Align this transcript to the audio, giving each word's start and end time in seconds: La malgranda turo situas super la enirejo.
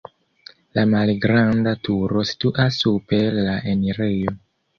La 0.77 0.85
malgranda 0.93 1.73
turo 1.89 2.25
situas 2.31 2.81
super 2.87 3.39
la 3.43 3.55
enirejo. 3.77 4.37